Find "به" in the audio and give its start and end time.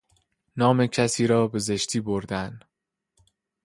1.47-1.59